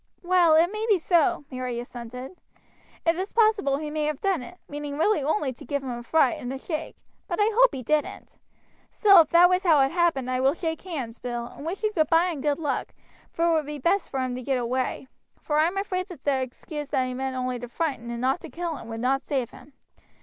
"Well, 0.23 0.55
it 0.55 0.71
may 0.71 0.87
be 0.89 0.97
so," 0.97 1.45
Mary 1.51 1.79
assented. 1.79 2.35
"It 3.05 3.15
is 3.17 3.33
possible 3.33 3.77
he 3.77 3.91
may 3.91 4.05
have 4.05 4.19
done 4.19 4.41
it, 4.41 4.57
meaning 4.67 4.97
really 4.97 5.21
only 5.21 5.53
to 5.53 5.63
give 5.63 5.83
him 5.83 5.91
a 5.91 6.01
fright 6.01 6.39
and 6.39 6.51
a 6.51 6.57
shake; 6.57 6.95
but 7.27 7.39
I 7.39 7.51
hope 7.53 7.69
he 7.71 7.83
didn't. 7.83 8.39
Still 8.89 9.21
if 9.21 9.29
that 9.29 9.47
was 9.47 9.61
how 9.61 9.79
it 9.81 9.91
happened 9.91 10.31
I 10.31 10.39
will 10.39 10.55
shake 10.55 10.81
hands, 10.81 11.19
Bill, 11.19 11.45
and 11.45 11.67
wish 11.67 11.83
you 11.83 11.93
goodby 11.93 12.31
and 12.31 12.41
good 12.41 12.57
luck, 12.57 12.95
for 13.29 13.45
it 13.45 13.53
would 13.53 13.67
be 13.67 13.77
best 13.77 14.09
for 14.09 14.21
him 14.21 14.33
to 14.33 14.41
get 14.41 14.57
away, 14.57 15.07
for 15.39 15.59
I 15.59 15.67
am 15.67 15.77
afraid 15.77 16.07
that 16.07 16.23
the 16.23 16.41
excuse 16.41 16.87
that 16.89 16.97
he 17.05 17.11
only 17.11 17.49
meant 17.53 17.61
to 17.61 17.67
frighten 17.69 18.09
and 18.09 18.21
not 18.21 18.39
to 18.41 18.49
kill 18.49 18.77
him 18.77 18.87
will 18.87 18.97
not 18.97 19.27
save 19.27 19.51
him. 19.51 19.73